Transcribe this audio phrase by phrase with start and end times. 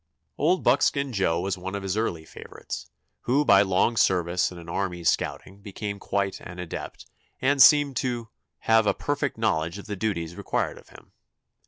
[0.39, 2.89] [Illustration: COMRADES.] Old Buckskin Joe was one of his early favorites,
[3.25, 7.05] who by long service in army scouting became quite an adept,
[7.39, 8.29] and seemed to
[8.61, 11.11] have a perfect knowledge of the duties required of him.